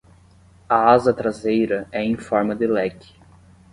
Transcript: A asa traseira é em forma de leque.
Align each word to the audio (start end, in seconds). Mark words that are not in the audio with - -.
A 0.67 0.89
asa 0.93 1.13
traseira 1.13 1.87
é 1.91 2.01
em 2.03 2.17
forma 2.17 2.55
de 2.55 2.65
leque. 2.65 3.13